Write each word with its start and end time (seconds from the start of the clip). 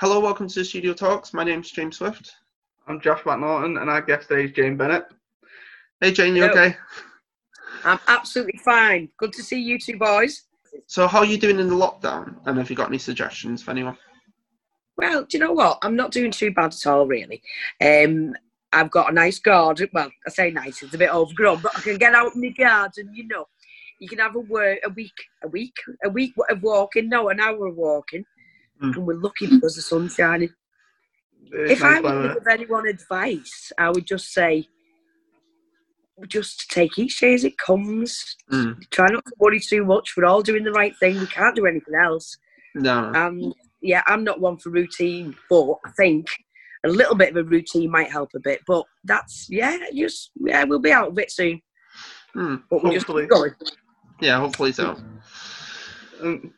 Hello, 0.00 0.20
welcome 0.20 0.46
to 0.46 0.64
Studio 0.64 0.92
Talks. 0.92 1.34
My 1.34 1.42
name's 1.42 1.72
James 1.72 1.96
Swift. 1.96 2.36
I'm 2.86 3.00
Josh 3.00 3.20
McNorton, 3.22 3.80
and 3.80 3.90
our 3.90 4.00
guest 4.00 4.28
today 4.28 4.44
is 4.44 4.52
Jane 4.52 4.76
Bennett. 4.76 5.06
Hey, 6.00 6.12
Jane, 6.12 6.36
you 6.36 6.46
Hello. 6.46 6.54
okay? 6.54 6.76
I'm 7.82 7.98
absolutely 8.06 8.60
fine. 8.64 9.08
Good 9.18 9.32
to 9.32 9.42
see 9.42 9.60
you 9.60 9.76
two 9.76 9.98
boys. 9.98 10.44
So, 10.86 11.08
how 11.08 11.18
are 11.18 11.24
you 11.24 11.36
doing 11.36 11.58
in 11.58 11.66
the 11.66 11.74
lockdown? 11.74 12.36
And 12.46 12.58
have 12.58 12.70
you 12.70 12.76
got 12.76 12.86
any 12.86 12.98
suggestions 12.98 13.60
for 13.60 13.72
anyone? 13.72 13.96
Well, 14.96 15.24
do 15.24 15.36
you 15.36 15.42
know 15.42 15.52
what? 15.52 15.78
I'm 15.82 15.96
not 15.96 16.12
doing 16.12 16.30
too 16.30 16.52
bad 16.52 16.74
at 16.74 16.86
all, 16.86 17.04
really. 17.04 17.42
Um, 17.80 18.36
I've 18.72 18.92
got 18.92 19.10
a 19.10 19.12
nice 19.12 19.40
garden. 19.40 19.88
Well, 19.92 20.12
I 20.24 20.30
say 20.30 20.52
nice; 20.52 20.80
it's 20.80 20.94
a 20.94 20.98
bit 20.98 21.12
overgrown, 21.12 21.58
but 21.60 21.76
I 21.76 21.80
can 21.80 21.98
get 21.98 22.14
out 22.14 22.36
in 22.36 22.42
the 22.42 22.50
garden. 22.50 23.10
You 23.12 23.26
know, 23.26 23.46
you 23.98 24.08
can 24.08 24.20
have 24.20 24.36
a 24.36 24.40
work 24.40 24.78
a 24.84 24.90
week, 24.90 25.18
a 25.42 25.48
week, 25.48 25.74
a 26.04 26.08
week 26.08 26.34
of 26.48 26.62
walking. 26.62 27.08
No, 27.08 27.30
an 27.30 27.40
hour 27.40 27.66
of 27.66 27.74
walking, 27.74 28.24
Mm. 28.82 28.96
and 28.96 29.06
we're 29.06 29.14
lucky 29.14 29.46
because 29.46 29.74
the 29.76 29.82
sun's 29.82 30.14
shining. 30.14 30.50
It's 31.50 31.72
if 31.72 31.80
nice 31.80 32.04
I 32.04 32.14
would 32.14 32.34
give 32.34 32.46
anyone 32.46 32.86
advice, 32.86 33.72
I 33.78 33.90
would 33.90 34.06
just 34.06 34.32
say, 34.32 34.68
just 36.28 36.70
take 36.70 36.98
each 36.98 37.20
day 37.20 37.34
as 37.34 37.44
it 37.44 37.56
comes. 37.58 38.36
Mm. 38.52 38.78
Try 38.90 39.08
not 39.08 39.24
to 39.24 39.32
worry 39.38 39.60
too 39.60 39.84
much. 39.84 40.14
We're 40.16 40.26
all 40.26 40.42
doing 40.42 40.64
the 40.64 40.72
right 40.72 40.96
thing. 40.98 41.18
We 41.18 41.26
can't 41.26 41.56
do 41.56 41.66
anything 41.66 41.94
else. 41.94 42.36
No. 42.74 43.12
Um, 43.14 43.52
yeah, 43.80 44.02
I'm 44.06 44.24
not 44.24 44.40
one 44.40 44.58
for 44.58 44.70
routine, 44.70 45.34
but 45.48 45.74
I 45.86 45.90
think 45.96 46.26
a 46.84 46.88
little 46.88 47.14
bit 47.14 47.30
of 47.30 47.36
a 47.36 47.44
routine 47.44 47.90
might 47.90 48.10
help 48.10 48.30
a 48.34 48.40
bit. 48.40 48.60
But 48.66 48.84
that's 49.04 49.46
yeah, 49.48 49.78
just 49.94 50.30
yeah, 50.44 50.64
we'll 50.64 50.80
be 50.80 50.92
out 50.92 51.08
of 51.08 51.18
it 51.18 51.30
soon. 51.30 51.60
Hmm. 52.34 52.56
But 52.70 52.82
we're 52.82 52.92
Hopefully. 52.92 53.26
going. 53.26 53.52
Yeah, 54.20 54.38
hopefully 54.38 54.72
so. 54.72 54.96
Um, 56.20 56.52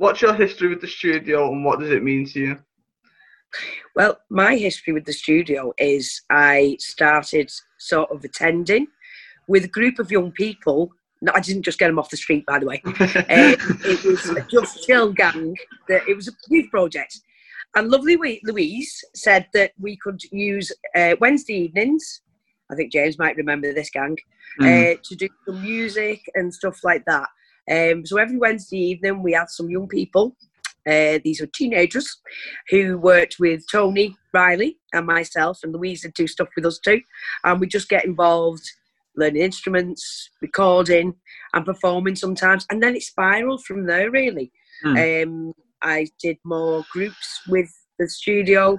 what's 0.00 0.22
your 0.22 0.32
history 0.34 0.68
with 0.68 0.80
the 0.80 0.88
studio, 0.88 1.52
and 1.52 1.62
what 1.64 1.78
does 1.78 1.90
it 1.90 2.02
mean 2.02 2.26
to 2.26 2.40
you? 2.40 2.58
Well, 3.94 4.18
my 4.30 4.56
history 4.56 4.92
with 4.94 5.04
the 5.04 5.12
studio 5.12 5.72
is 5.78 6.22
I 6.30 6.76
started 6.80 7.50
sort 7.78 8.10
of 8.10 8.24
attending 8.24 8.86
with 9.46 9.64
a 9.64 9.68
group 9.68 9.98
of 9.98 10.10
young 10.10 10.32
people. 10.32 10.90
No, 11.20 11.32
I 11.34 11.40
didn't 11.40 11.64
just 11.64 11.78
get 11.78 11.88
them 11.88 11.98
off 11.98 12.08
the 12.08 12.16
street, 12.16 12.46
by 12.46 12.58
the 12.58 12.66
way. 12.66 12.82
Um, 12.86 13.78
it 13.84 14.02
was 14.04 14.26
a 14.30 14.40
Just 14.50 14.86
Chill 14.86 15.12
gang. 15.12 15.54
That 15.88 16.08
it 16.08 16.16
was 16.16 16.28
a 16.28 16.32
youth 16.48 16.70
project, 16.70 17.20
and 17.76 17.90
lovely 17.90 18.16
Louise 18.44 19.04
said 19.14 19.46
that 19.52 19.72
we 19.78 19.96
could 19.98 20.20
use 20.32 20.72
uh, 20.96 21.14
Wednesday 21.20 21.58
evenings. 21.64 22.22
I 22.72 22.74
think 22.74 22.90
James 22.92 23.18
might 23.18 23.36
remember 23.36 23.74
this 23.74 23.90
gang 23.90 24.16
Mm. 24.58 24.66
uh, 24.66 24.98
to 25.04 25.14
do 25.14 25.28
some 25.46 25.62
music 25.62 26.20
and 26.34 26.52
stuff 26.52 26.78
like 26.82 27.04
that. 27.06 27.28
Um, 27.70 28.04
so 28.06 28.18
every 28.18 28.36
Wednesday 28.36 28.78
evening 28.78 29.22
we 29.22 29.32
had 29.32 29.48
some 29.50 29.70
young 29.70 29.88
people. 29.88 30.36
Uh, 30.88 31.18
these 31.22 31.40
were 31.40 31.48
teenagers 31.54 32.20
who 32.70 32.98
worked 32.98 33.36
with 33.38 33.62
Tony 33.70 34.16
Riley 34.32 34.78
and 34.92 35.06
myself, 35.06 35.58
and 35.62 35.72
Louise 35.72 36.04
would 36.04 36.14
do 36.14 36.26
stuff 36.26 36.48
with 36.56 36.66
us 36.66 36.78
too. 36.78 37.00
And 37.44 37.60
we 37.60 37.66
just 37.66 37.88
get 37.88 38.04
involved, 38.06 38.62
learning 39.16 39.42
instruments, 39.42 40.30
recording, 40.40 41.14
and 41.52 41.66
performing 41.66 42.16
sometimes. 42.16 42.66
And 42.70 42.82
then 42.82 42.96
it 42.96 43.02
spiraled 43.02 43.64
from 43.64 43.86
there, 43.86 44.10
really. 44.10 44.52
Um, 45.22 45.52
I 45.82 46.06
did 46.22 46.38
more 46.44 46.84
groups 46.92 47.40
with 47.48 47.70
the 47.98 48.08
studio, 48.08 48.78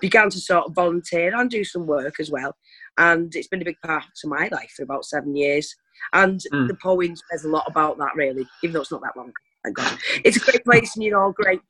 began 0.00 0.30
to 0.30 0.38
sort 0.38 0.66
of 0.66 0.74
volunteer 0.74 1.34
and 1.34 1.50
do 1.50 1.64
some 1.64 1.86
work 1.86 2.14
as 2.20 2.30
well. 2.30 2.56
And 2.98 3.34
it's 3.34 3.48
been 3.48 3.62
a 3.62 3.64
big 3.64 3.80
part 3.84 4.04
of 4.04 4.30
my 4.30 4.48
life 4.52 4.72
for 4.76 4.82
about 4.82 5.04
seven 5.04 5.34
years. 5.34 5.74
And 6.12 6.40
Mm. 6.52 6.68
the 6.68 6.74
poem 6.74 7.14
says 7.30 7.44
a 7.44 7.48
lot 7.48 7.64
about 7.66 7.98
that, 7.98 8.14
really, 8.14 8.46
even 8.62 8.74
though 8.74 8.80
it's 8.82 8.90
not 8.90 9.02
that 9.02 9.16
long. 9.16 9.32
Thank 9.64 9.76
God. 9.76 9.98
It's 10.24 10.36
a 10.36 10.40
great 10.40 10.64
place, 10.64 10.96
and 10.96 11.04
you're 11.04 11.22
all 11.22 11.32
great. 11.32 11.60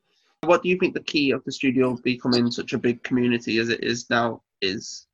What 0.41 0.63
do 0.63 0.69
you 0.69 0.77
think 0.77 0.93
the 0.93 1.03
key 1.03 1.31
of 1.31 1.43
the 1.45 1.51
studio 1.51 1.95
becoming 2.03 2.51
such 2.51 2.73
a 2.73 2.77
big 2.77 3.03
community 3.03 3.59
as 3.59 3.69
it 3.69 3.83
is 3.83 4.09
now 4.09 4.41
is? 4.61 5.07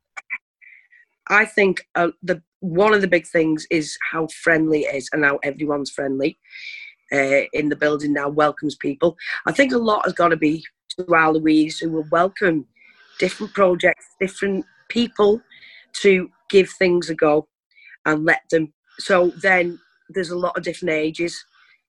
I 1.28 1.46
think 1.46 1.88
uh, 1.96 2.10
the 2.24 2.42
one 2.62 2.94
of 2.94 3.02
the 3.02 3.08
big 3.08 3.28
things 3.28 3.68
is 3.70 3.98
how 4.12 4.28
friendly 4.28 4.82
it 4.82 4.96
is 4.96 5.10
and 5.14 5.24
how 5.24 5.40
everyone's 5.44 5.92
friendly 5.92 6.40
uh, 7.14 7.42
in 7.54 7.70
the 7.70 7.76
building 7.76 8.14
now 8.14 8.30
welcomes 8.30 8.76
people. 8.76 9.16
I 9.46 9.52
think 9.52 9.72
a 9.72 9.78
lot 9.78 10.06
has 10.06 10.14
got 10.14 10.30
to 10.30 10.38
be 10.38 10.66
to 10.98 11.14
our 11.14 11.34
Louise 11.34 11.80
who 11.80 11.92
will 11.92 12.08
welcome 12.12 12.66
different 13.20 13.54
projects, 13.54 14.08
different 14.20 14.66
people 14.90 15.42
to 16.02 16.30
give 16.50 16.70
things 16.70 17.10
a 17.10 17.16
go 17.16 17.48
and 18.06 18.26
let 18.26 18.42
them. 18.52 18.74
So 19.00 19.32
then 19.42 19.80
there's 20.10 20.32
a 20.32 20.38
lot 20.38 20.58
of 20.58 20.64
different 20.64 20.94
ages 20.94 21.44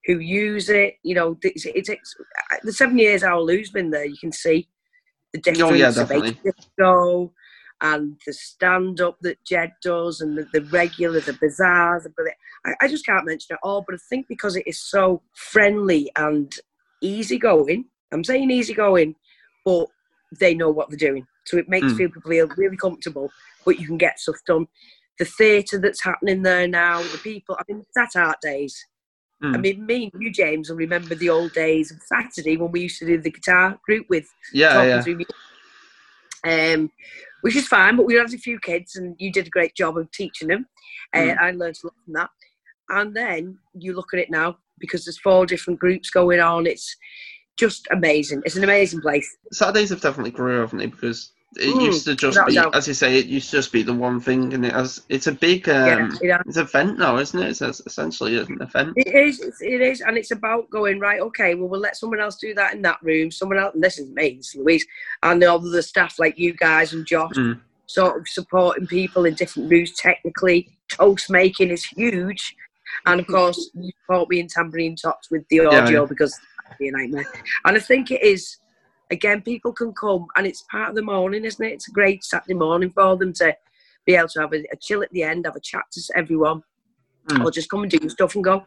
who 0.06 0.18
use 0.18 0.68
it. 0.68 0.94
You 1.02 1.14
know, 1.14 1.38
it's, 1.42 1.66
it's, 1.66 1.88
it's 1.88 2.14
uh, 2.52 2.56
the 2.62 2.72
seven 2.72 2.98
years 2.98 3.22
our 3.22 3.40
Lou's 3.40 3.70
been 3.70 3.90
there. 3.90 4.04
You 4.04 4.18
can 4.18 4.32
see 4.32 4.68
the 5.32 5.40
difference 5.40 5.72
Oh, 5.72 5.74
yeah, 5.74 5.90
definitely. 5.90 6.38
disco 6.44 7.32
and 7.82 8.20
the 8.26 8.32
stand 8.32 9.00
up 9.00 9.16
that 9.22 9.42
Jed 9.44 9.72
does 9.82 10.20
and 10.20 10.36
the, 10.36 10.46
the 10.52 10.62
regular, 10.66 11.20
the 11.20 11.32
bazaars. 11.40 12.04
The, 12.04 12.32
I, 12.66 12.74
I 12.82 12.88
just 12.88 13.06
can't 13.06 13.26
mention 13.26 13.54
it 13.54 13.60
all, 13.62 13.82
but 13.86 13.94
I 13.94 13.98
think 14.08 14.26
because 14.28 14.56
it 14.56 14.66
is 14.66 14.78
so 14.78 15.22
friendly 15.34 16.10
and 16.16 16.52
easygoing, 17.00 17.86
I'm 18.12 18.24
saying 18.24 18.50
easygoing, 18.50 19.14
but 19.64 19.86
they 20.38 20.54
know 20.54 20.70
what 20.70 20.88
they're 20.90 20.96
doing. 21.10 21.26
So 21.46 21.56
it 21.58 21.68
makes 21.68 21.92
Mm. 21.92 21.96
people 21.96 22.22
feel 22.22 22.48
really 22.56 22.76
comfortable, 22.76 23.32
but 23.64 23.78
you 23.78 23.86
can 23.86 23.98
get 23.98 24.20
stuff 24.20 24.36
done. 24.46 24.66
The 25.18 25.24
theatre 25.24 25.78
that's 25.78 26.02
happening 26.02 26.42
there 26.42 26.68
now, 26.68 27.02
the 27.08 27.18
people, 27.18 27.56
I 27.58 27.62
mean, 27.68 27.84
Sat 27.92 28.16
Art 28.16 28.38
Days. 28.40 28.86
I 29.42 29.46
Mm. 29.56 29.60
mean, 29.62 29.86
me 29.86 30.10
and 30.12 30.22
you, 30.22 30.30
James, 30.30 30.68
will 30.68 30.76
remember 30.76 31.14
the 31.14 31.30
old 31.30 31.52
days 31.54 31.90
of 31.90 31.98
Saturday 32.02 32.56
when 32.56 32.70
we 32.70 32.82
used 32.82 32.98
to 32.98 33.06
do 33.06 33.18
the 33.18 33.30
guitar 33.30 33.78
group 33.84 34.06
with 34.08 34.28
Yeah, 34.52 34.84
yeah. 34.84 35.02
Um, 36.42 36.90
which 37.42 37.56
is 37.56 37.66
fine, 37.66 37.96
but 37.96 38.06
we 38.06 38.14
had 38.14 38.32
a 38.32 38.38
few 38.38 38.58
kids, 38.58 38.96
and 38.96 39.14
you 39.18 39.32
did 39.32 39.46
a 39.46 39.50
great 39.50 39.74
job 39.74 39.96
of 39.98 40.10
teaching 40.10 40.48
them. 40.48 40.66
And 41.12 41.38
Mm. 41.38 41.42
I 41.42 41.50
learned 41.52 41.78
a 41.82 41.86
lot 41.86 41.94
from 42.04 42.12
that. 42.14 42.30
And 42.88 43.14
then 43.14 43.58
you 43.74 43.92
look 43.94 44.12
at 44.12 44.20
it 44.20 44.30
now 44.30 44.58
because 44.78 45.04
there's 45.04 45.20
four 45.20 45.46
different 45.46 45.78
groups 45.80 46.10
going 46.10 46.40
on. 46.40 46.66
It's 46.66 46.96
just 47.56 47.86
amazing. 47.90 48.42
It's 48.44 48.56
an 48.56 48.64
amazing 48.64 49.00
place. 49.00 49.36
Saturdays 49.52 49.90
have 49.90 50.00
definitely 50.00 50.30
grew, 50.30 50.60
haven't 50.60 50.78
they? 50.78 50.86
Because 50.86 51.32
it 51.56 51.74
Mm, 51.74 51.82
used 51.86 52.04
to 52.04 52.14
just 52.14 52.38
be, 52.46 52.54
doubt. 52.54 52.74
as 52.76 52.86
you 52.86 52.94
say, 52.94 53.18
it 53.18 53.26
used 53.26 53.50
to 53.50 53.56
just 53.56 53.72
be 53.72 53.82
the 53.82 53.92
one 53.92 54.20
thing, 54.20 54.54
and 54.54 54.64
it 54.64 54.72
has. 54.72 55.02
It's 55.08 55.26
a 55.26 55.32
big. 55.32 55.66
yeah, 55.66 55.96
Um, 55.96 56.18
it, 56.22 56.40
It's 56.46 56.56
an 56.56 56.62
event 56.64 56.98
now, 56.98 57.16
isn't 57.18 57.38
it? 57.42 57.48
It's 57.50 57.60
es- 57.62 57.80
essentially 57.86 58.38
an 58.38 58.58
event. 58.60 58.92
it 58.96 59.12
is. 59.14 59.40
It 59.60 59.80
is, 59.80 60.00
and 60.00 60.16
it's 60.16 60.30
about 60.30 60.70
going 60.70 61.00
right. 61.00 61.20
Okay, 61.20 61.54
well, 61.56 61.68
we'll 61.68 61.80
let 61.80 61.96
someone 61.96 62.20
else 62.20 62.36
do 62.36 62.54
that 62.54 62.74
in 62.74 62.82
that 62.82 62.98
room. 63.02 63.30
Someone 63.32 63.58
else. 63.58 63.74
And 63.74 63.82
this 63.82 63.98
is 63.98 64.08
me, 64.10 64.36
it's 64.38 64.54
Louise, 64.54 64.86
and 65.24 65.42
all 65.42 65.58
the 65.58 65.82
staff 65.82 66.18
like 66.18 66.38
you 66.38 66.52
guys 66.54 66.92
and 66.92 67.04
Josh. 67.06 67.32
Mm. 67.34 67.60
sort 67.86 68.16
of 68.20 68.28
supporting 68.28 68.86
people 68.86 69.24
in 69.24 69.34
different 69.34 69.68
rooms 69.68 69.92
technically. 69.94 70.68
Toast 70.88 71.28
making 71.30 71.70
is 71.70 71.84
huge. 71.84 72.54
And 73.06 73.18
of 73.20 73.26
course, 73.36 73.70
you 73.74 73.90
support 74.02 74.28
me 74.30 74.38
in 74.38 74.46
tambourine 74.46 74.94
tots 74.94 75.28
with 75.32 75.42
the 75.48 75.66
audio 75.66 76.02
yeah. 76.02 76.06
because 76.08 76.38
be 76.78 76.88
a 76.88 76.92
nightmare. 76.92 77.26
And 77.64 77.76
I 77.76 77.80
think 77.80 78.10
it 78.10 78.22
is, 78.22 78.56
again, 79.10 79.42
people 79.42 79.72
can 79.72 79.92
come 79.92 80.26
and 80.36 80.46
it's 80.46 80.62
part 80.70 80.90
of 80.90 80.94
the 80.96 81.02
morning, 81.02 81.44
isn't 81.44 81.64
it? 81.64 81.72
It's 81.72 81.88
a 81.88 81.92
great 81.92 82.24
Saturday 82.24 82.54
morning 82.54 82.90
for 82.90 83.16
them 83.16 83.32
to 83.34 83.56
be 84.06 84.14
able 84.14 84.28
to 84.28 84.40
have 84.40 84.52
a, 84.52 84.58
a 84.72 84.76
chill 84.80 85.02
at 85.02 85.10
the 85.10 85.22
end, 85.22 85.46
have 85.46 85.56
a 85.56 85.60
chat 85.60 85.84
to 85.92 86.00
everyone, 86.16 86.62
Mm. 87.28 87.44
or 87.44 87.50
just 87.50 87.68
come 87.68 87.82
and 87.82 87.90
do 87.90 88.08
stuff 88.08 88.34
and 88.34 88.42
go. 88.42 88.64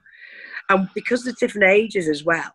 And 0.69 0.87
because 0.93 1.23
there's 1.23 1.37
different 1.37 1.67
ages 1.67 2.07
as 2.07 2.23
well 2.23 2.51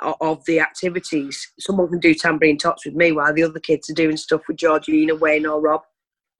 o- 0.00 0.16
of 0.20 0.44
the 0.46 0.58
activities, 0.58 1.52
someone 1.60 1.88
can 1.88 2.00
do 2.00 2.12
tambourine 2.12 2.58
tots 2.58 2.84
with 2.84 2.96
me 2.96 3.12
while 3.12 3.32
the 3.32 3.44
other 3.44 3.60
kids 3.60 3.88
are 3.88 3.94
doing 3.94 4.16
stuff 4.16 4.42
with 4.48 4.56
Georgina, 4.56 5.14
Wayne, 5.14 5.46
or 5.46 5.60
Rob 5.60 5.82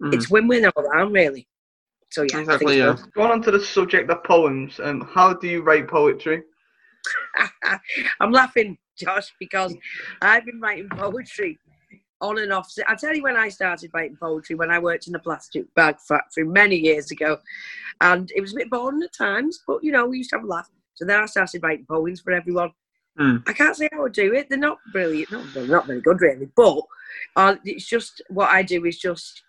Mm. 0.02 0.12
it's 0.12 0.28
win-win 0.28 0.66
all 0.66 0.84
around 0.84 1.12
really 1.14 1.48
so 2.10 2.20
yeah 2.20 2.26
I 2.40 2.44
think 2.44 2.48
Exactly, 2.50 2.80
it's 2.80 3.00
yeah. 3.00 3.06
Going 3.14 3.30
on 3.30 3.40
to 3.42 3.50
the 3.50 3.60
subject 3.60 4.10
of 4.10 4.22
poems, 4.24 4.78
um, 4.82 5.00
how 5.10 5.32
do 5.32 5.48
you 5.48 5.62
write 5.62 5.88
poetry? 5.88 6.42
i'm 8.20 8.32
laughing 8.32 8.76
josh 8.96 9.34
because 9.38 9.74
i've 10.22 10.44
been 10.46 10.60
writing 10.60 10.88
poetry 10.90 11.58
on 12.20 12.38
and 12.38 12.52
off 12.52 12.72
i 12.88 12.94
tell 12.94 13.14
you 13.14 13.22
when 13.22 13.36
i 13.36 13.48
started 13.48 13.90
writing 13.92 14.16
poetry 14.16 14.54
when 14.56 14.70
i 14.70 14.78
worked 14.78 15.06
in 15.06 15.14
a 15.14 15.18
plastic 15.18 15.72
bag 15.74 15.96
factory 16.08 16.44
many 16.44 16.76
years 16.76 17.10
ago 17.10 17.38
and 18.00 18.30
it 18.34 18.40
was 18.40 18.52
a 18.52 18.56
bit 18.56 18.70
boring 18.70 19.02
at 19.02 19.12
times 19.12 19.60
but 19.66 19.82
you 19.84 19.92
know 19.92 20.06
we 20.06 20.18
used 20.18 20.30
to 20.30 20.36
have 20.36 20.44
a 20.44 20.48
laugh 20.48 20.68
so 20.94 21.04
then 21.04 21.20
i 21.20 21.26
started 21.26 21.62
writing 21.62 21.86
poems 21.88 22.20
for 22.20 22.32
everyone 22.32 22.70
Hmm. 23.18 23.36
i 23.46 23.54
can't 23.54 23.74
say 23.74 23.88
how 23.92 24.04
i 24.04 24.10
do 24.10 24.34
it 24.34 24.50
they're 24.50 24.58
not 24.58 24.76
brilliant 24.92 25.32
not, 25.32 25.44
they're 25.54 25.66
not 25.66 25.86
very 25.86 26.02
good 26.02 26.20
really 26.20 26.50
but 26.54 26.82
uh, 27.36 27.56
it's 27.64 27.86
just 27.86 28.20
what 28.28 28.50
i 28.50 28.62
do 28.62 28.84
is 28.84 28.98
just 28.98 29.42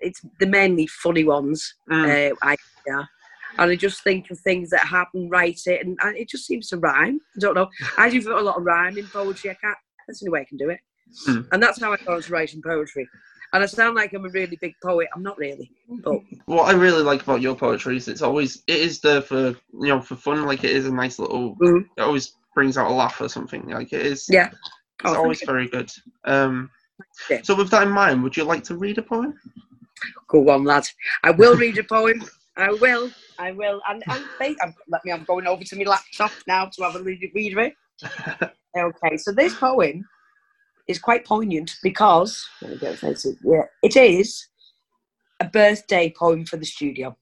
it's 0.00 0.22
the 0.40 0.46
mainly 0.46 0.86
funny 0.86 1.24
ones 1.24 1.74
Mm. 1.90 2.32
uh, 2.32 2.34
I 2.42 2.56
yeah. 2.86 3.02
And 3.58 3.70
I 3.70 3.76
just 3.76 4.02
think 4.02 4.30
of 4.30 4.38
things 4.40 4.70
that 4.70 4.86
happen, 4.86 5.28
write 5.28 5.60
it, 5.66 5.84
and, 5.84 5.96
and 6.02 6.16
it 6.16 6.28
just 6.28 6.46
seems 6.46 6.68
to 6.68 6.76
rhyme. 6.78 7.20
I 7.36 7.38
don't 7.40 7.54
know. 7.54 7.68
I 7.98 8.10
do 8.10 8.36
a 8.36 8.40
lot 8.40 8.58
of 8.58 8.64
rhyming 8.64 9.06
poetry. 9.06 9.50
I 9.50 9.54
can't. 9.54 9.76
That's 10.06 10.20
the 10.20 10.26
only 10.26 10.32
way 10.34 10.40
I 10.42 10.44
can 10.44 10.56
do 10.58 10.70
it. 10.70 10.80
Hmm. 11.26 11.40
And 11.52 11.62
that's 11.62 11.80
how 11.80 11.92
I 11.92 11.96
got 11.96 12.16
into 12.16 12.32
writing 12.32 12.62
poetry. 12.62 13.08
And 13.52 13.62
I 13.62 13.66
sound 13.66 13.94
like 13.94 14.12
I'm 14.12 14.24
a 14.24 14.28
really 14.30 14.56
big 14.60 14.74
poet. 14.82 15.08
I'm 15.14 15.22
not 15.22 15.38
really. 15.38 15.70
But 16.02 16.18
What 16.46 16.64
I 16.64 16.72
really 16.76 17.02
like 17.02 17.22
about 17.22 17.40
your 17.40 17.54
poetry 17.56 17.96
is 17.96 18.08
it's 18.08 18.22
always 18.22 18.62
it 18.66 18.76
is 18.78 19.00
there 19.00 19.22
for 19.22 19.48
you 19.48 19.88
know 19.88 20.00
for 20.00 20.16
fun. 20.16 20.44
Like 20.44 20.64
it 20.64 20.72
is 20.72 20.86
a 20.86 20.92
nice 20.92 21.18
little. 21.18 21.56
Mhm. 21.56 21.86
It 21.96 22.02
always 22.02 22.34
brings 22.54 22.76
out 22.76 22.90
a 22.90 22.94
laugh 22.94 23.20
or 23.20 23.28
something. 23.28 23.68
Like 23.68 23.92
it 23.92 24.04
is. 24.04 24.26
Yeah. 24.28 24.50
Oh, 25.04 25.14
always 25.14 25.42
very 25.42 25.68
good. 25.68 25.90
Um, 26.24 26.70
Yeah. 27.30 27.40
so 27.42 27.54
with 27.54 27.70
that 27.70 27.84
in 27.84 27.90
mind, 27.90 28.22
would 28.22 28.36
you 28.36 28.44
like 28.44 28.64
to 28.64 28.76
read 28.76 28.98
a 28.98 29.02
poem? 29.02 29.38
Go 30.28 30.48
on, 30.50 30.64
lad. 30.64 30.88
I 31.22 31.30
will 31.30 31.56
read 31.56 31.78
a 31.78 31.84
poem. 31.84 32.22
I 32.56 32.72
will. 32.72 33.10
I 33.38 33.52
will. 33.52 33.80
And, 33.88 34.02
and 34.08 34.24
I'm, 34.40 34.74
let 34.88 35.04
me. 35.04 35.12
I'm 35.12 35.24
going 35.24 35.46
over 35.46 35.62
to 35.62 35.76
my 35.76 35.84
laptop 35.84 36.32
now 36.46 36.66
to 36.66 36.82
have 36.84 36.96
a 36.96 37.02
read, 37.02 37.30
read 37.34 37.56
of 37.56 37.58
it. 37.58 38.50
Okay, 38.78 39.16
so 39.16 39.32
this 39.32 39.54
poem 39.54 40.06
is 40.86 40.98
quite 40.98 41.24
poignant 41.24 41.76
because 41.82 42.46
let 42.60 42.72
me 42.72 42.76
get 42.76 42.94
offensive. 42.94 43.36
Yeah, 43.42 43.62
it 43.82 43.96
is 43.96 44.48
a 45.40 45.46
birthday 45.46 46.12
poem 46.14 46.44
for 46.44 46.58
the 46.58 46.66
studio. 46.66 47.16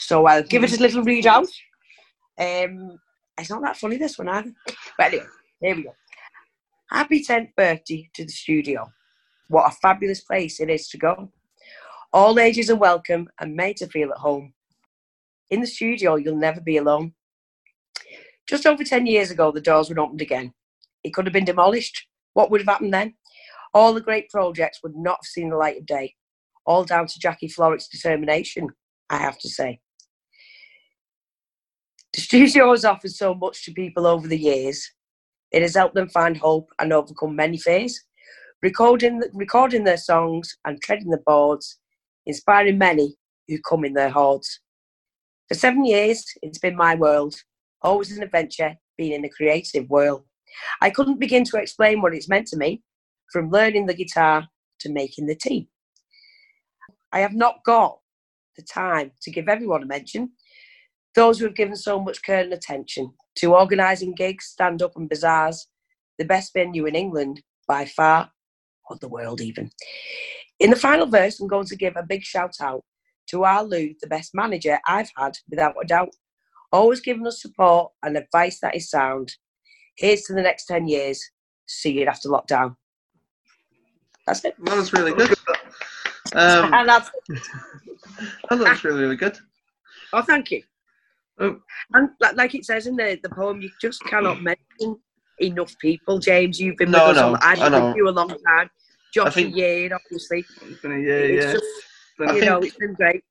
So 0.00 0.26
I'll 0.26 0.42
give 0.42 0.64
it 0.64 0.78
a 0.78 0.82
little 0.82 1.02
read 1.02 1.26
out. 1.26 1.48
Um, 2.38 2.98
it's 3.38 3.50
not 3.50 3.62
that 3.62 3.76
funny 3.76 3.96
this 3.96 4.18
one 4.18 4.28
either. 4.28 4.52
But 4.98 5.06
anyway, 5.06 5.26
here 5.60 5.76
we 5.76 5.82
go. 5.84 5.94
Happy 6.90 7.24
10th 7.24 7.54
birthday 7.56 8.08
to 8.14 8.24
the 8.24 8.32
studio. 8.32 8.92
What 9.48 9.72
a 9.72 9.76
fabulous 9.76 10.20
place 10.20 10.60
it 10.60 10.70
is 10.70 10.88
to 10.88 10.98
go. 10.98 11.32
All 12.16 12.38
ages 12.38 12.70
are 12.70 12.76
welcome 12.76 13.28
and 13.38 13.54
made 13.54 13.76
to 13.76 13.86
feel 13.88 14.10
at 14.10 14.16
home. 14.16 14.54
In 15.50 15.60
the 15.60 15.66
studio, 15.66 16.14
you'll 16.14 16.34
never 16.34 16.62
be 16.62 16.78
alone. 16.78 17.12
Just 18.48 18.64
over 18.64 18.82
10 18.82 19.04
years 19.04 19.30
ago, 19.30 19.52
the 19.52 19.60
doors 19.60 19.90
were 19.90 20.00
opened 20.00 20.22
again. 20.22 20.54
It 21.04 21.12
could 21.12 21.26
have 21.26 21.34
been 21.34 21.44
demolished. 21.44 22.06
What 22.32 22.50
would 22.50 22.62
have 22.62 22.68
happened 22.68 22.94
then? 22.94 23.16
All 23.74 23.92
the 23.92 24.00
great 24.00 24.30
projects 24.30 24.80
would 24.82 24.96
not 24.96 25.18
have 25.18 25.28
seen 25.28 25.50
the 25.50 25.58
light 25.58 25.76
of 25.76 25.84
day. 25.84 26.14
All 26.64 26.84
down 26.84 27.06
to 27.06 27.18
Jackie 27.18 27.48
Florrick's 27.48 27.86
determination, 27.86 28.70
I 29.10 29.18
have 29.18 29.38
to 29.40 29.50
say. 29.50 29.80
The 32.14 32.22
studio 32.22 32.70
has 32.70 32.86
offered 32.86 33.12
so 33.12 33.34
much 33.34 33.62
to 33.66 33.72
people 33.72 34.06
over 34.06 34.26
the 34.26 34.38
years. 34.38 34.90
It 35.52 35.60
has 35.60 35.74
helped 35.74 35.94
them 35.94 36.08
find 36.08 36.38
hope 36.38 36.70
and 36.78 36.94
overcome 36.94 37.36
many 37.36 37.58
fears. 37.58 38.02
Recording, 38.62 39.20
recording 39.34 39.84
their 39.84 39.98
songs 39.98 40.56
and 40.64 40.80
treading 40.80 41.10
the 41.10 41.22
boards, 41.26 41.78
inspiring 42.26 42.78
many 42.78 43.16
who 43.48 43.58
come 43.60 43.84
in 43.84 43.94
their 43.94 44.10
hordes. 44.10 44.60
For 45.48 45.54
seven 45.54 45.84
years, 45.84 46.24
it's 46.42 46.58
been 46.58 46.76
my 46.76 46.94
world, 46.94 47.36
always 47.82 48.16
an 48.16 48.22
adventure, 48.22 48.76
being 48.98 49.12
in 49.12 49.24
a 49.24 49.30
creative 49.30 49.88
world. 49.88 50.24
I 50.80 50.90
couldn't 50.90 51.20
begin 51.20 51.44
to 51.44 51.58
explain 51.58 52.00
what 52.00 52.14
it's 52.14 52.28
meant 52.28 52.46
to 52.48 52.56
me, 52.56 52.82
from 53.32 53.50
learning 53.50 53.86
the 53.86 53.94
guitar 53.94 54.48
to 54.80 54.92
making 54.92 55.26
the 55.26 55.36
tea. 55.36 55.68
I 57.12 57.20
have 57.20 57.34
not 57.34 57.64
got 57.64 57.98
the 58.56 58.62
time 58.62 59.12
to 59.22 59.30
give 59.30 59.48
everyone 59.48 59.82
a 59.82 59.86
mention. 59.86 60.32
Those 61.14 61.38
who 61.38 61.46
have 61.46 61.56
given 61.56 61.76
so 61.76 62.00
much 62.00 62.22
care 62.22 62.42
and 62.42 62.52
attention 62.52 63.12
to 63.36 63.54
organising 63.54 64.14
gigs, 64.14 64.46
stand 64.46 64.82
up, 64.82 64.96
and 64.96 65.08
bazaars, 65.08 65.66
the 66.18 66.24
best 66.24 66.52
venue 66.52 66.86
in 66.86 66.94
England 66.94 67.42
by 67.68 67.84
far, 67.84 68.30
or 68.88 68.96
the 69.00 69.08
world 69.08 69.40
even. 69.40 69.70
In 70.60 70.70
the 70.70 70.76
final 70.76 71.06
verse, 71.06 71.38
I'm 71.40 71.48
going 71.48 71.66
to 71.66 71.76
give 71.76 71.94
a 71.96 72.02
big 72.02 72.22
shout 72.22 72.54
out 72.60 72.82
to 73.30 73.44
our 73.44 73.62
Lou, 73.64 73.94
the 74.00 74.06
best 74.06 74.34
manager 74.34 74.78
I've 74.86 75.10
had, 75.16 75.36
without 75.50 75.74
a 75.82 75.86
doubt. 75.86 76.14
Always 76.72 77.00
giving 77.00 77.26
us 77.26 77.42
support 77.42 77.92
and 78.02 78.16
advice 78.16 78.60
that 78.60 78.74
is 78.74 78.88
sound. 78.90 79.32
Here's 79.96 80.22
to 80.22 80.34
the 80.34 80.42
next 80.42 80.66
10 80.66 80.88
years. 80.88 81.22
See 81.66 81.90
you 82.00 82.06
after 82.06 82.28
lockdown. 82.28 82.76
That's 84.26 84.44
it. 84.44 84.54
That 84.64 84.76
was 84.76 84.92
really 84.92 85.12
good. 85.12 85.30
Um, 86.34 86.72
and 86.74 86.88
that's 86.88 87.10
that 88.50 88.58
was 88.58 88.84
really, 88.84 89.02
really 89.02 89.16
good. 89.16 89.36
Oh, 90.12 90.22
thank 90.22 90.50
you. 90.50 90.62
Um, 91.38 91.62
and 91.92 92.10
like, 92.20 92.36
like 92.36 92.54
it 92.54 92.64
says 92.64 92.86
in 92.86 92.96
the, 92.96 93.18
the 93.22 93.28
poem, 93.28 93.60
you 93.60 93.70
just 93.80 94.02
cannot 94.04 94.42
mention 94.42 94.98
enough 95.40 95.76
people. 95.80 96.18
James, 96.18 96.58
you've 96.60 96.76
been 96.76 96.90
No, 96.90 97.08
with 97.08 97.18
us. 97.18 97.22
no, 97.32 97.38
I've 97.42 97.60
I 97.60 97.68
been 97.68 97.72
know. 97.80 97.86
with 97.88 97.96
you 97.96 98.08
a 98.08 98.10
long 98.10 98.28
time. 98.28 98.70
Josh 99.16 99.34
think- 99.34 99.54
a 99.54 99.58
year, 99.58 99.94
obviously. 99.94 100.44
It's 100.62 100.80
been 100.80 100.92
a 100.92 100.98
year, 100.98 101.24
It's 101.24 101.44
yeah. 101.46 101.52
just, 101.52 101.64
Been 102.18 102.28
you 102.28 102.34
think- 102.34 102.44
know, 102.46 102.58
it's 102.58 102.76
been 102.76 102.94
great. 102.94 103.24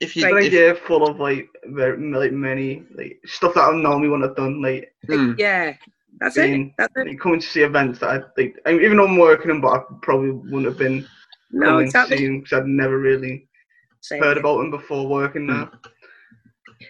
If 0.00 0.16
you, 0.16 0.24
been 0.26 0.36
a 0.36 0.40
if, 0.40 0.52
year 0.52 0.74
full 0.74 1.06
of 1.08 1.18
like 1.18 1.48
very 1.66 1.96
like 2.12 2.32
many 2.32 2.82
like 2.94 3.18
stuff 3.24 3.54
that 3.54 3.62
I 3.62 3.72
normally 3.76 4.08
wouldn't 4.08 4.28
have 4.28 4.36
done. 4.36 4.60
Like, 4.60 4.92
Hmm. 5.06 5.32
Yeah, 5.38 5.74
that's 6.20 6.36
it. 6.36 6.42
being 6.42 6.74
That's 6.76 6.92
it. 6.96 7.18
coming 7.20 7.40
to 7.40 7.46
see 7.46 7.62
events 7.62 8.00
that 8.00 8.10
I 8.10 8.20
like, 8.36 8.54
I 8.66 8.72
even 8.74 8.96
though 8.98 9.06
I'm 9.06 9.16
working 9.16 9.48
them, 9.48 9.60
but 9.62 9.68
I 9.68 9.80
probably 10.02 10.30
wouldn't 10.32 10.66
have 10.66 10.76
been 10.78 11.06
No, 11.52 11.66
coming 11.66 11.80
to 11.80 11.84
exactly. 11.86 12.16
see 12.18 12.28
because 12.38 12.52
I'd 12.58 12.66
never 12.66 12.98
really 12.98 13.48
Same 14.00 14.20
heard 14.22 14.36
here. 14.36 14.40
about 14.40 14.58
them 14.58 14.70
before 14.72 15.06
working 15.06 15.46
there. 15.46 15.70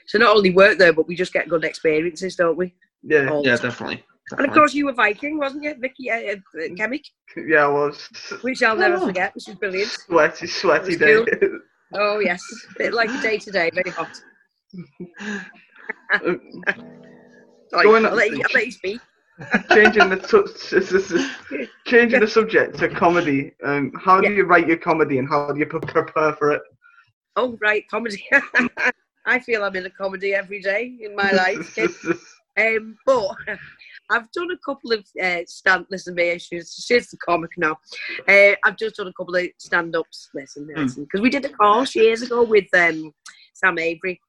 So 0.06 0.18
not 0.18 0.34
only 0.36 0.50
work 0.50 0.78
there, 0.78 0.92
but 0.92 1.06
we 1.06 1.14
just 1.14 1.32
get 1.32 1.48
good 1.48 1.62
experiences, 1.64 2.34
don't 2.36 2.56
we? 2.56 2.74
Yeah, 3.02 3.28
All 3.28 3.42
the 3.42 3.50
yeah, 3.50 3.56
time. 3.56 3.68
definitely. 3.70 4.04
And 4.32 4.46
of 4.46 4.54
course, 4.54 4.74
you 4.74 4.86
were 4.86 4.92
Viking, 4.92 5.38
wasn't 5.38 5.64
you, 5.64 5.74
Vicky 5.78 6.10
uh, 6.10 6.16
uh, 6.16 6.68
Chemic? 6.78 7.02
yeah, 7.36 7.64
I 7.64 7.68
was 7.68 8.08
Which 8.42 8.62
I'll 8.62 8.76
never 8.76 8.96
Oh. 8.96 9.06
forget, 9.06 9.34
which 9.34 9.48
is 9.48 9.54
brilliant. 9.56 9.90
sweaty, 9.90 10.46
sweaty 10.46 10.96
day. 10.96 11.16
was 11.16 11.28
Oh 11.92 12.18
yes, 12.18 12.42
bit 12.76 12.92
like 12.94 13.10
a 13.10 13.20
day 13.20 13.38
to 13.38 13.50
day, 13.50 13.70
very 13.72 13.90
hot. 13.90 14.16
Sorry, 17.70 17.84
Going 17.84 18.06
I'll 18.06 18.14
let, 18.14 18.30
you, 18.30 18.42
I'll 18.42 18.50
let 18.54 18.66
you 18.66 18.72
speak. 18.72 19.00
changing 19.70 20.08
the 20.08 20.16
tu- 20.16 21.66
changing 21.86 22.20
the 22.20 22.26
subject 22.28 22.78
to 22.78 22.88
comedy. 22.88 23.52
Um, 23.62 23.92
how 23.98 24.20
do 24.20 24.28
Yeah. 24.28 24.36
you 24.38 24.44
write 24.44 24.66
your 24.66 24.76
comedy 24.78 25.18
and 25.18 25.28
how 25.28 25.50
do 25.52 25.58
you 25.58 25.66
prepare 25.66 26.32
for 26.34 26.52
it? 26.52 26.62
Oh 27.36 27.58
right, 27.60 27.86
comedy. 27.88 28.26
I 29.26 29.38
feel 29.38 29.64
I'm 29.64 29.74
in 29.76 29.86
a 29.86 29.90
comedy 29.90 30.34
every 30.34 30.60
day 30.60 30.96
in 31.00 31.14
my 31.16 31.32
life. 31.32 31.76
Um, 32.56 32.96
but 33.04 33.34
I've 34.10 34.30
done 34.32 34.50
a 34.50 34.58
couple 34.58 34.92
of 34.92 35.04
uh, 35.22 35.40
stand. 35.46 35.86
Listen, 35.90 36.14
me, 36.14 36.38
she's 36.38 36.74
she's 36.86 37.10
the 37.10 37.16
comic 37.18 37.50
now. 37.56 37.78
Uh, 38.28 38.52
I've 38.64 38.76
just 38.76 38.96
done 38.96 39.08
a 39.08 39.12
couple 39.12 39.36
of 39.36 39.46
stand-ups. 39.58 40.30
Listen, 40.34 40.68
Hmm. 40.72 40.82
listen, 40.82 41.04
because 41.04 41.20
we 41.20 41.30
did 41.30 41.44
a 41.44 41.48
course 41.50 41.94
years 41.94 42.22
ago 42.22 42.42
with 42.42 42.66
um, 42.74 43.12
Sam 43.54 43.78
Avery. 43.78 44.20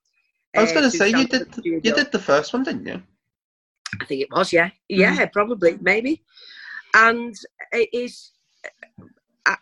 I 0.56 0.62
was 0.62 0.72
uh, 0.72 0.76
going 0.76 0.92
to 0.92 0.98
say 0.98 1.10
you 1.10 1.28
did 1.28 1.42
Up 1.42 1.66
you 1.66 1.80
did 1.82 2.12
the 2.12 2.20
first 2.20 2.54
one, 2.54 2.64
didn't 2.64 2.86
you? 2.86 3.02
I 4.02 4.06
think 4.06 4.22
it 4.22 4.32
was, 4.32 4.52
yeah, 4.52 4.70
yeah, 4.90 5.26
probably, 5.28 5.78
maybe. 5.82 6.22
And 6.94 7.34
it 7.72 7.90
is, 7.94 8.32
I, 9.46 9.56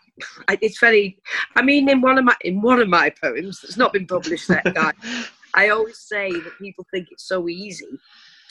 I- 0.47 0.57
it's 0.61 0.79
very. 0.79 1.17
I 1.55 1.61
mean, 1.63 1.89
in 1.89 2.01
one 2.01 2.17
of 2.17 2.25
my 2.25 2.35
in 2.41 2.61
one 2.61 2.79
of 2.79 2.89
my 2.89 3.09
poems 3.09 3.61
that's 3.61 3.77
not 3.77 3.93
been 3.93 4.07
published 4.07 4.49
yet, 4.49 4.63
guys, 4.73 4.93
I 5.55 5.69
always 5.69 5.99
say 5.99 6.31
that 6.31 6.57
people 6.59 6.85
think 6.91 7.09
it's 7.11 7.27
so 7.27 7.47
easy 7.49 7.87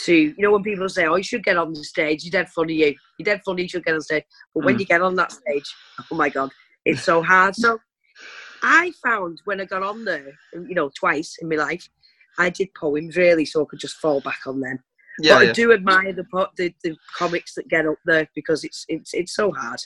to, 0.05 0.15
you 0.15 0.35
know, 0.39 0.53
when 0.53 0.63
people 0.63 0.89
say, 0.89 1.07
"Oh, 1.07 1.17
you 1.17 1.23
should 1.23 1.45
get 1.45 1.57
on 1.57 1.73
the 1.73 1.85
stage," 1.85 2.25
you're 2.25 2.31
dead 2.31 2.49
funny, 2.51 2.75
you, 2.75 2.95
you're 3.19 3.25
dead 3.25 3.43
funny, 3.45 3.63
you 3.63 3.69
should 3.69 3.85
get 3.85 3.95
on 3.95 4.01
stage. 4.01 4.25
But 4.55 4.65
when 4.65 4.77
Mm. 4.77 4.81
you 4.81 4.87
get 4.87 5.03
on 5.03 5.15
that 5.17 5.33
stage, 5.33 5.75
oh 6.11 6.17
my 6.17 6.29
god, 6.29 6.51
it's 6.85 7.05
so 7.05 7.23
hard. 7.23 7.55
So 7.57 7.79
I 8.63 8.93
found 9.05 9.41
when 9.45 9.61
I 9.61 9.65
got 9.65 9.83
on 9.83 10.05
there, 10.05 10.33
you 10.55 10.75
know, 10.75 10.91
twice 10.99 11.37
in 11.41 11.49
my 11.49 11.57
life, 11.57 11.89
I 12.39 12.51
did 12.51 12.75
poems 12.75 13.17
really, 13.17 13.45
so 13.45 13.63
I 13.63 13.67
could 13.69 13.81
just 13.81 13.97
fall 13.97 14.21
back 14.21 14.41
on 14.47 14.61
them 14.61 14.79
yeah, 15.21 15.35
but 15.35 15.45
yeah. 15.45 15.51
I 15.51 15.53
do 15.53 15.73
admire 15.73 16.13
the, 16.13 16.25
the 16.57 16.75
the 16.83 16.97
comics 17.17 17.55
that 17.55 17.69
get 17.69 17.87
up 17.87 17.99
there 18.05 18.29
because 18.35 18.65
it's 18.65 18.85
it's 18.89 19.13
it's 19.15 19.35
so 19.35 19.53
hard, 19.53 19.81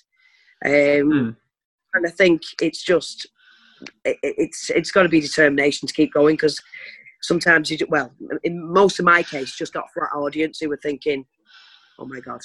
um, 0.64 0.72
Mm. 0.72 1.36
and 1.94 2.06
I 2.06 2.10
think 2.10 2.42
it's 2.62 2.82
just 2.82 3.26
it, 4.04 4.18
it's 4.22 4.70
it's 4.70 4.90
got 4.90 5.02
to 5.02 5.08
be 5.08 5.20
determination 5.20 5.88
to 5.88 5.94
keep 5.94 6.12
going 6.12 6.34
because 6.34 6.60
sometimes 7.26 7.70
you 7.70 7.78
do, 7.78 7.86
well 7.88 8.12
in 8.44 8.72
most 8.72 8.98
of 8.98 9.04
my 9.04 9.22
case 9.22 9.56
just 9.56 9.72
got 9.72 9.84
a 9.84 9.92
flat 9.92 10.10
audience 10.14 10.58
who 10.60 10.68
were 10.68 10.78
thinking, 10.82 11.24
oh 11.98 12.06
my 12.06 12.20
god, 12.20 12.40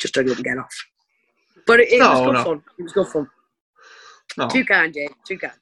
just 0.00 0.14
hurry 0.14 0.30
up 0.30 0.36
and 0.36 0.44
get 0.44 0.58
off. 0.58 0.74
But 1.66 1.80
it, 1.80 1.92
it 1.92 2.00
was 2.00 2.20
good 2.20 2.34
no. 2.34 2.44
fun. 2.44 2.62
It 2.78 2.82
was 2.82 2.92
good 2.92 3.08
fun. 3.08 3.30
No. 4.36 4.48
Too 4.48 4.64
kind, 4.64 4.92
Jane. 4.92 5.08
Too 5.26 5.38
kind. 5.38 5.52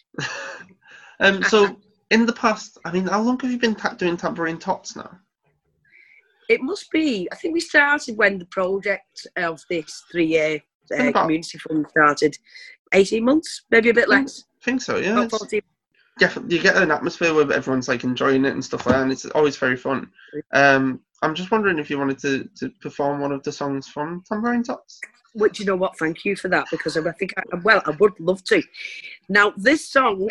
um, 1.21 1.43
so 1.45 1.77
in 2.11 2.27
the 2.27 2.33
past, 2.33 2.79
I 2.85 2.93
mean, 2.93 3.07
how 3.07 3.23
long 3.23 3.39
have 3.41 3.51
you 3.51 3.59
been 3.59 3.75
ta- 3.75 3.95
doing 3.95 4.17
tambourine 4.17 4.59
tots 4.59 4.97
now? 4.97 5.19
It 6.49 6.61
must 6.61 6.91
be. 6.91 7.29
I 7.33 7.37
think 7.37 7.55
we 7.55 7.61
started 7.61 8.17
when 8.17 8.39
the 8.39 8.47
project 8.47 9.27
of 9.37 9.63
this 9.71 10.05
three-year 10.11 10.61
uh, 10.97 11.13
community 11.13 11.59
fund 11.59 11.87
started. 11.91 12.37
Eighteen 12.95 13.25
months, 13.25 13.63
maybe 13.71 13.89
a 13.89 13.95
bit 13.95 14.09
less. 14.09 14.45
I 14.61 14.65
think 14.65 14.83
so. 14.83 14.99
Yeah, 14.99 15.23
About 15.25 15.43
it's- 15.43 15.63
14 16.21 16.45
yeah, 16.51 16.57
you 16.57 16.63
get 16.63 16.77
an 16.77 16.91
atmosphere 16.91 17.35
where 17.35 17.51
everyone's 17.53 17.89
like 17.89 18.05
enjoying 18.05 18.45
it 18.45 18.53
and 18.53 18.65
stuff 18.65 18.87
like 18.87 18.97
that, 18.97 19.03
and 19.03 19.13
it's 19.13 19.25
always 19.27 19.57
very 19.57 19.77
fun. 19.77 20.11
Um, 20.53 21.01
I'm 21.23 21.35
just 21.35 21.51
wondering 21.51 21.79
if 21.79 21.89
you 21.89 21.99
wanted 21.99 22.19
to, 22.21 22.49
to 22.57 22.71
perform 22.81 23.21
one 23.21 23.33
of 23.33 23.43
the 23.45 23.53
songs 23.53 23.87
from 23.87 24.23
Tambourine 24.29 24.65
Tots. 24.65 25.01
Which 25.35 25.61
you 25.61 25.65
know 25.65 25.77
what? 25.77 25.97
Thank 25.99 26.25
you 26.27 26.37
for 26.37 26.49
that 26.49 26.67
because 26.71 26.97
I 26.97 27.13
think 27.13 27.33
I, 27.39 27.57
well 27.65 27.81
I 27.87 27.93
would 27.93 28.19
love 28.21 28.45
to. 28.45 28.63
Now 29.31 29.55
this 29.57 29.89
song 29.89 30.29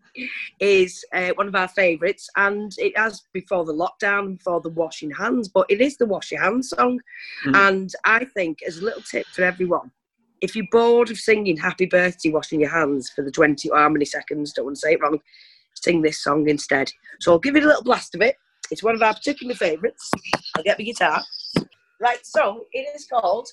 is 0.60 1.02
uh, 1.14 1.30
one 1.36 1.48
of 1.48 1.54
our 1.54 1.68
favourites, 1.68 2.28
and 2.36 2.74
it 2.76 2.96
has 2.98 3.22
before 3.32 3.64
the 3.64 3.72
lockdown, 3.72 4.36
before 4.36 4.60
the 4.60 4.68
washing 4.68 5.10
hands, 5.12 5.48
but 5.48 5.66
it 5.70 5.80
is 5.80 5.96
the 5.96 6.04
wash 6.04 6.30
your 6.30 6.42
hands 6.42 6.70
song. 6.70 7.00
Mhm. 7.46 7.56
And 7.56 7.92
I 8.04 8.26
think 8.26 8.62
as 8.66 8.78
a 8.78 8.84
little 8.84 9.02
tip 9.02 9.26
for 9.28 9.44
everyone, 9.44 9.90
if 10.44 10.54
you're 10.54 10.66
bored 10.70 11.10
of 11.10 11.18
singing 11.18 11.56
"Happy 11.56 11.86
Birthday" 11.86 12.30
washing 12.30 12.60
your 12.60 12.70
hands 12.70 13.10
for 13.10 13.24
the 13.24 13.30
twenty 13.30 13.70
or 13.70 13.78
how 13.78 13.88
many 13.88 14.04
seconds, 14.04 14.52
don't 14.52 14.66
want 14.66 14.76
to 14.76 14.80
say 14.80 14.92
it 14.92 15.00
wrong, 15.00 15.18
sing 15.74 16.02
this 16.02 16.22
song 16.22 16.48
instead. 16.48 16.92
So 17.20 17.32
I'll 17.32 17.38
give 17.38 17.56
you 17.56 17.62
a 17.62 17.66
little 17.66 17.82
blast 17.82 18.14
of 18.14 18.20
it. 18.20 18.36
It's 18.70 18.82
one 18.82 18.94
of 18.94 19.02
our 19.02 19.14
particular 19.14 19.54
favourites. 19.54 20.10
I'll 20.54 20.62
get 20.62 20.78
my 20.78 20.84
guitar. 20.84 21.22
Right, 22.00 22.24
so 22.24 22.66
it 22.72 22.86
is 22.94 23.06
called 23.06 23.48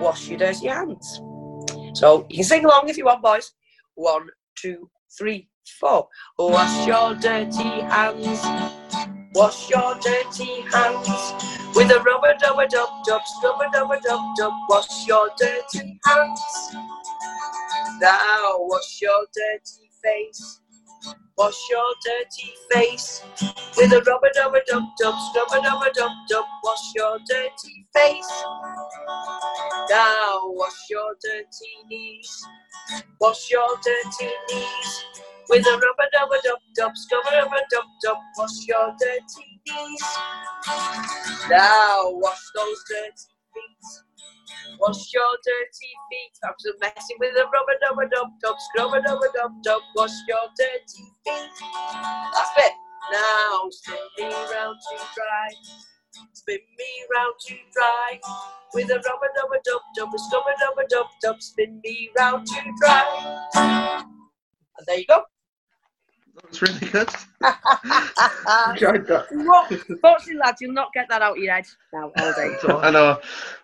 wash 0.00 0.28
your 0.28 0.38
dirty 0.38 0.66
hands. 0.66 1.20
So 1.94 2.26
you 2.28 2.36
can 2.36 2.44
sing 2.44 2.64
along 2.64 2.88
if 2.88 2.98
you 2.98 3.04
want, 3.04 3.22
boys. 3.22 3.52
One, 3.94 4.28
two, 4.56 4.90
three, 5.16 5.48
four. 5.78 6.08
Wash 6.38 6.86
your 6.86 7.14
dirty 7.14 7.62
hands. 7.62 8.79
Wash 9.34 9.70
your 9.70 9.94
dirty 10.00 10.62
hands 10.72 11.32
with 11.76 11.90
a 11.92 12.02
rubber 12.02 12.34
dubber 12.42 12.68
dub 12.68 12.88
dub 13.06 13.22
scrubber 13.24 13.66
dubber 13.72 14.00
dub 14.02 14.20
dub. 14.36 14.52
Wash 14.68 15.06
your 15.06 15.30
dirty 15.38 16.00
hands. 16.04 16.42
Now 18.00 18.56
wash 18.58 19.00
your 19.00 19.26
dirty 19.32 19.88
face. 20.02 20.60
Wash 21.38 21.54
your 21.70 21.94
dirty 22.04 22.52
face 22.72 23.22
with 23.76 23.92
a 23.92 24.02
rubber 24.02 24.30
dubber 24.36 24.62
dub 24.66 24.82
dub 25.00 25.14
scrubber 25.30 25.62
dubber 25.64 25.92
dub 25.94 26.12
dub. 26.28 26.44
Wash 26.64 26.94
your 26.96 27.18
dirty 27.28 27.86
face. 27.94 28.44
Now 29.90 30.40
wash 30.44 30.90
your 30.90 31.14
dirty 31.22 31.88
knees. 31.88 32.46
Wash 33.20 33.50
your 33.50 33.78
dirty 33.84 34.32
knees 34.50 35.04
with 35.50 35.66
a 35.66 35.72
rubber 35.72 36.08
dubber 36.14 36.40
dub 36.44 36.58
dub 36.76 36.96
scrubber 36.96 37.30
dubber 37.30 37.62
dub 37.70 37.84
dub. 38.02 38.18
Wash 38.38 38.66
your 38.68 38.94
dirty 38.98 39.60
knees. 39.66 40.06
Now 41.50 42.10
wash 42.22 42.44
those 42.54 42.80
dirty 42.88 43.34
feet. 43.52 44.78
Wash 44.80 45.12
your 45.12 45.32
dirty 45.44 45.92
feet. 46.08 46.34
I'm 46.44 46.54
so 46.58 46.70
messing 46.80 47.16
with 47.18 47.34
a 47.34 47.44
rubber 47.50 47.76
dubber 47.82 48.08
dub 48.08 48.28
dub 48.40 48.56
scrubber 48.70 49.02
dubber 49.02 49.32
dub 49.34 49.52
dub. 49.62 49.82
Wash 49.96 50.14
your 50.28 50.46
dirty 50.56 51.04
feet. 51.26 51.50
Last 52.32 52.54
bit. 52.56 52.72
Now 53.12 53.68
spin 53.70 53.96
me 54.18 54.34
round 54.54 54.76
to 54.88 54.96
dry. 55.16 55.48
Spin 56.32 56.58
me 56.78 56.90
round 57.12 57.34
to 57.48 57.54
dry. 57.74 58.20
With 58.72 58.90
a 58.90 59.02
rubber 59.02 59.30
dubber 59.36 59.60
dub 59.64 59.82
dub 59.96 60.10
scrubber 60.16 60.54
dubber 60.62 60.88
dub 60.88 61.06
dub. 61.20 61.42
Spin 61.42 61.80
me 61.82 62.10
round 62.16 62.46
to 62.46 62.60
dry. 62.80 64.04
And 64.78 64.86
there 64.86 64.98
you 64.98 65.06
go. 65.06 65.24
Was 66.48 66.62
really 66.62 66.78
good. 66.78 67.08
Enjoyed 68.70 69.06
that. 69.06 69.26
Fortunately, 70.00 70.36
lads, 70.36 70.60
you'll 70.60 70.72
not 70.72 70.92
get 70.92 71.08
that 71.08 71.22
out 71.22 71.36
of 71.36 71.42
your 71.42 71.54
head 71.54 71.66
now 71.92 72.12
all 72.16 72.32
day. 72.34 72.56
I 72.68 72.90
know. 72.90 73.18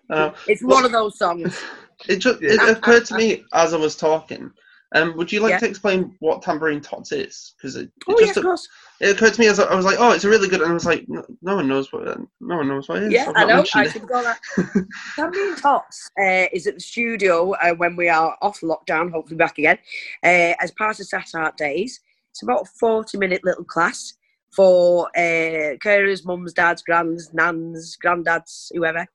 Know. 0.09 0.35
It's 0.47 0.63
one 0.63 0.85
of 0.85 0.93
those 0.93 1.19
songs. 1.19 1.61
It 2.09 2.17
just 2.19 2.43
it 2.43 2.61
occurred 2.69 3.07
to 3.07 3.17
me 3.17 3.45
as 3.53 3.75
I 3.75 3.77
was 3.79 3.97
talking. 3.97 4.51
Um, 4.95 5.17
would 5.17 5.33
you 5.33 5.41
like 5.41 5.51
Yeah. 5.51 5.59
to 5.59 5.69
explain 5.69 6.15
what 6.21 6.43
tambourine 6.43 6.81
tots 6.81 7.11
is? 7.11 7.55
Because 7.57 7.75
it, 7.77 7.87
it 7.87 7.93
Oh, 8.07 8.17
yeah, 8.21 8.27
just 8.27 8.37
of 8.39 8.45
course. 8.45 8.69
it 9.01 9.17
occurred 9.17 9.35
to 9.35 9.41
me 9.41 9.49
as 9.49 9.59
I, 9.59 9.75
was 9.75 9.85
like, 9.85 9.97
oh, 9.99 10.13
it's 10.13 10.25
a 10.25 10.29
really 10.29 10.49
good, 10.49 10.61
and 10.63 10.71
I 10.71 10.75
was 10.75 10.87
like, 10.87 11.05
no, 11.09 11.25
no 11.43 11.57
one 11.57 11.67
knows 11.67 11.93
what 11.93 12.05
no 12.41 12.57
one 12.59 12.69
knows 12.69 12.89
what 12.89 12.99
it 12.99 13.05
is. 13.09 13.13
Yeah, 13.13 13.33
I 13.35 13.45
know. 13.45 13.65
I 13.75 13.89
should 13.89 14.07
go 14.07 14.23
that. 14.23 14.39
Tambourine 15.17 15.57
Tots 15.57 16.11
uh, 16.21 16.47
is 16.53 16.67
at 16.69 16.75
the 16.75 16.81
studio 16.81 17.53
uh, 17.55 17.75
when 17.75 17.97
we 17.97 18.09
are 18.09 18.37
off 18.41 18.61
lockdown, 18.61 19.11
hopefully 19.11 19.37
back 19.37 19.59
again, 19.59 19.79
uh, 20.23 20.55
as 20.61 20.71
part 20.71 21.01
of 21.01 21.07
Sat 21.07 21.29
Art 21.35 21.57
Days. 21.57 22.01
It's 22.37 22.43
about 22.43 22.67
a 22.67 22.79
40 22.79 23.17
minute 23.17 23.41
little 23.45 23.65
class 23.65 24.13
for 24.55 25.09
uh, 25.17 25.77
carers, 25.83 26.27
mums, 26.27 26.53
dads, 26.53 26.83
grands, 26.83 27.33
nans, 27.33 27.97
granddads, 28.05 28.67
whoever, 28.75 29.07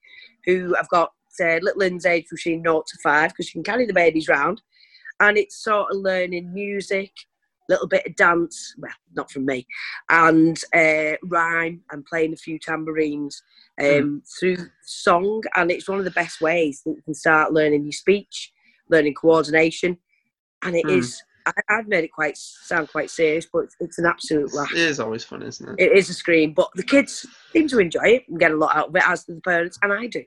who 0.46 0.74
have 0.74 0.90
got 0.90 1.12
uh, 1.40 1.60
little 1.62 1.78
ones 1.82 2.08
aged 2.08 2.30
between 2.32 2.64
0 2.64 2.82
to 2.88 2.98
5 3.04 3.30
because 3.30 3.54
you 3.54 3.62
can 3.62 3.72
carry 3.72 3.86
the 3.86 3.94
babies 3.94 4.28
round. 4.28 4.64
And 5.20 5.38
it's 5.38 5.64
sort 5.64 5.92
of 5.92 5.98
learning 5.98 6.52
music, 6.52 7.12
little 7.70 7.88
bit 7.88 8.08
of 8.08 8.16
dance, 8.16 8.74
well, 8.80 8.92
not 9.14 9.30
from 9.30 9.46
me, 9.46 9.68
and 10.10 10.60
uh, 10.76 11.18
rhyme 11.24 11.84
and 11.92 12.04
playing 12.04 12.34
a 12.34 12.38
few 12.38 12.58
tambourines 12.58 13.44
um, 13.80 14.24
through 14.40 14.58
song. 14.84 15.44
And 15.56 15.70
it's 15.70 15.88
one 15.88 16.00
of 16.00 16.06
the 16.06 16.12
best 16.12 16.42
ways 16.42 16.82
that 16.88 16.96
you 16.96 17.04
can 17.04 17.14
start 17.14 17.54
learning 17.54 17.84
your 17.84 17.92
speech, 17.92 18.52
learning 18.90 19.14
coordination. 19.14 20.00
And 20.64 20.76
it 20.76 20.88
Mm. 20.88 20.98
is, 20.98 21.22
I, 21.46 21.52
I've 21.70 21.88
made 21.88 22.04
it 22.04 22.12
quite 22.12 22.38
sound 22.38 22.90
quite 22.90 23.10
serious, 23.10 23.48
but 23.52 23.60
it's, 23.66 23.76
it's 23.80 24.00
an 24.00 24.06
absolute 24.06 24.54
laugh. 24.54 24.72
It 24.72 24.80
is 24.80 25.00
always 25.00 25.24
fun, 25.24 25.42
isn't 25.44 25.68
it? 25.80 25.84
It 25.84 25.98
is 25.98 26.10
a 26.10 26.14
scream, 26.14 26.54
but 26.54 26.70
the 26.76 26.84
kids 26.84 27.26
seem 27.52 27.68
to 27.70 27.80
enjoy 27.80 28.04
it 28.04 28.24
and 28.30 28.40
get 28.40 28.52
a 28.52 28.56
lot 28.56 28.76
out 28.76 28.90
of 28.90 28.96
it, 28.96 29.04
as 29.08 29.24
do 29.24 29.36
the 29.36 29.42
parents, 29.42 29.78
and 29.82 29.92
I 29.94 30.08
do. 30.08 30.24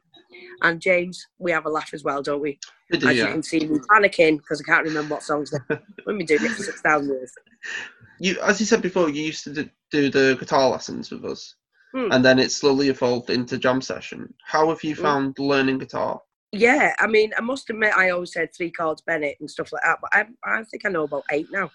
And 0.63 0.81
James, 0.81 1.27
we 1.39 1.53
have 1.53 1.67
a 1.67 1.71
laugh 1.71 1.95
as 1.95 2.03
well, 2.05 2.23
don't 2.23 2.41
we? 2.41 2.59
We 2.91 2.99
do, 2.99 3.09
As 3.09 3.17
you 3.17 3.27
can 3.27 3.43
see 3.43 3.61
me 3.61 3.79
panicking 3.91 4.39
because 4.39 4.61
I 4.61 4.65
can't 4.65 4.85
remember 4.85 5.15
what 5.15 5.23
songs 5.23 5.51
they're. 5.51 5.83
We've 6.07 6.19
been 6.19 6.27
doing 6.27 6.45
it 6.45 6.51
for 6.53 6.63
6,000 6.63 7.09
years. 7.09 7.33
You, 8.21 8.41
as 8.43 8.61
you 8.61 8.67
said 8.67 8.83
before, 8.83 9.09
you 9.09 9.23
used 9.23 9.45
to 9.45 9.51
do, 9.53 9.69
do 9.91 10.11
the 10.11 10.37
guitar 10.39 10.69
lessons 10.71 11.11
with 11.11 11.25
us, 11.25 11.55
Hmm. 11.95 12.11
and 12.11 12.25
then 12.25 12.41
it 12.41 12.51
slowly 12.51 12.89
evolved 12.89 13.31
into 13.31 13.57
jam 13.57 13.81
session. 13.81 14.35
How 14.45 14.69
have 14.71 14.83
you 14.83 14.95
Hmm. 14.97 15.03
found 15.03 15.39
learning 15.39 15.79
guitar? 15.79 16.21
Yeah, 16.59 16.95
I 16.99 17.07
mean, 17.07 17.33
I 17.37 17.41
must 17.41 17.71
admit, 17.71 17.97
I 17.97 18.11
always 18.11 18.33
said 18.33 18.55
three 18.55 18.71
cards 18.71 19.03
Bennett 19.03 19.37
and 19.41 19.51
stuff 19.51 19.73
like 19.73 19.83
that, 19.85 19.99
but 20.01 20.11
I, 20.15 20.27
I 20.45 20.63
think 20.65 20.85
I 20.85 20.89
know 20.91 21.05
about 21.05 21.25
eight 21.33 21.49
now. 21.51 21.71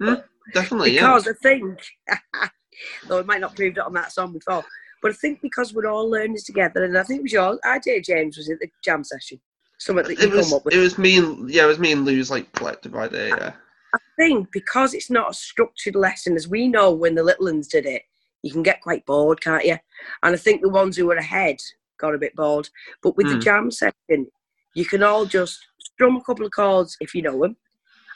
Hmm, 0.00 0.14
definitely, 0.54 0.92
yeah. 0.94 1.02
Because 1.02 1.28
I 1.28 1.32
think, 1.42 1.78
though 3.08 3.18
it 3.18 3.26
might 3.26 3.40
not 3.40 3.50
have 3.50 3.56
proved 3.56 3.78
it 3.78 3.84
on 3.84 3.94
that 3.94 4.12
song 4.12 4.32
before, 4.32 4.64
but 5.02 5.12
I 5.12 5.14
think 5.14 5.40
because 5.40 5.72
we're 5.74 5.86
all 5.88 6.10
learning 6.10 6.38
together, 6.44 6.84
and 6.84 6.96
I 6.96 7.02
think 7.02 7.20
it 7.20 7.22
was 7.24 7.32
your 7.32 7.58
idea, 7.66 8.00
James, 8.00 8.36
was 8.36 8.48
it 8.48 8.58
the 8.60 8.68
jam 8.82 9.04
session? 9.04 9.40
Something 9.78 10.04
that 10.06 10.18
you 10.18 10.28
It 10.28 10.32
was 10.32 10.48
come 10.48 10.56
up 10.56 10.64
with. 10.64 10.74
it 10.74 10.78
was 10.78 10.98
me 10.98 11.18
and 11.18 11.48
yeah, 11.48 11.64
it 11.64 11.68
was 11.68 11.78
me 11.78 11.92
and 11.92 12.04
Lou's 12.04 12.30
like 12.32 12.50
collective 12.52 12.96
idea. 12.96 13.28
Yeah. 13.28 13.52
I 13.94 13.98
think 14.18 14.48
because 14.52 14.92
it's 14.92 15.08
not 15.10 15.30
a 15.30 15.34
structured 15.34 15.94
lesson, 15.94 16.34
as 16.34 16.48
we 16.48 16.66
know 16.68 16.92
when 16.92 17.14
the 17.14 17.22
little 17.22 17.46
ones 17.46 17.68
did 17.68 17.86
it, 17.86 18.02
you 18.42 18.52
can 18.52 18.62
get 18.64 18.82
quite 18.82 19.06
bored, 19.06 19.40
can't 19.40 19.64
you? 19.64 19.76
And 20.22 20.34
I 20.34 20.36
think 20.36 20.62
the 20.62 20.68
ones 20.68 20.96
who 20.96 21.06
were 21.06 21.16
ahead 21.16 21.58
got 21.98 22.14
a 22.14 22.18
bit 22.18 22.34
bored. 22.34 22.68
But 23.02 23.16
with 23.16 23.28
the 23.28 23.36
Mm. 23.36 23.42
jam 23.42 23.70
session, 23.70 24.30
you 24.74 24.84
can 24.84 25.02
all 25.02 25.26
just 25.26 25.66
strum 25.78 26.16
a 26.16 26.22
couple 26.22 26.46
of 26.46 26.52
chords 26.52 26.96
if 27.00 27.14
you 27.14 27.22
know 27.22 27.40
them, 27.40 27.56